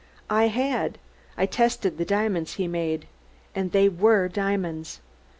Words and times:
I 0.31 0.45
had; 0.47 0.97
I 1.37 1.45
tested 1.45 1.99
the 1.99 2.05
diamonds 2.05 2.55
he 2.55 2.67
made 2.67 3.05
_and 3.55 3.69
they 3.71 3.87
were 3.87 4.27
diamonds! 4.29 4.99